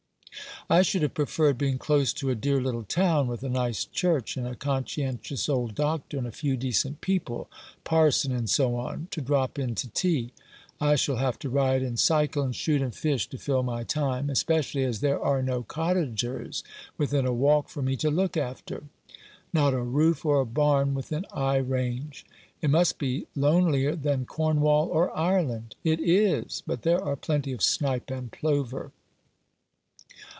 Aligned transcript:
"I 0.69 0.83
should 0.83 1.01
have 1.01 1.13
preferred 1.15 1.57
being 1.57 1.77
close 1.77 2.13
to 2.13 2.29
a 2.29 2.35
dear 2.35 2.61
little 2.61 2.83
town, 2.85 3.27
with 3.27 3.43
a 3.43 3.49
nice 3.49 3.83
church, 3.83 4.37
and 4.37 4.47
a 4.47 4.55
conscientious 4.55 5.49
old 5.49 5.75
doctor, 5.75 6.17
and 6.17 6.25
a 6.27 6.31
few 6.31 6.55
decent 6.55 7.01
people— 7.01 7.49
parson, 7.83 8.31
and 8.31 8.49
so 8.49 8.75
on— 8.77 9.07
to 9.11 9.19
drop 9.19 9.59
in 9.59 9.75
to 9.75 9.89
tea. 9.89 10.31
I 10.79 10.95
shall 10.95 11.17
have 11.17 11.37
to 11.39 11.49
ride 11.49 11.81
and 11.81 11.99
cycle, 11.99 12.41
and 12.43 12.55
shoot 12.55 12.81
and 12.81 12.95
fish 12.95 13.27
to 13.29 13.37
fill 13.37 13.63
my 13.63 13.83
time; 13.83 14.29
especially 14.29 14.85
as 14.85 15.01
there 15.01 15.19
are 15.19 15.43
no 15.43 15.61
cottagers 15.63 16.63
within 16.97 17.25
a 17.25 17.33
walk 17.33 17.67
for 17.67 17.81
me 17.81 17.97
to 17.97 18.09
look 18.09 18.37
after."" 18.37 18.83
Not 19.51 19.73
a 19.73 19.83
roof 19.83 20.25
or 20.25 20.39
a 20.39 20.45
barn 20.45 20.93
within 20.93 21.25
eye 21.33 21.57
range." 21.57 22.25
"It 22.61 22.69
must 22.69 22.97
be 22.97 23.27
lonelier 23.35 23.93
than 23.97 24.23
Cornwall 24.25 24.87
or 24.87 25.13
Ireland."" 25.17 25.75
It 25.83 25.99
is. 25.99 26.63
But 26.65 26.83
there 26.83 27.03
are 27.03 27.17
plenty 27.17 27.51
of 27.51 27.61
snipe 27.61 28.09
and 28.09 28.31
plover." 28.31 28.93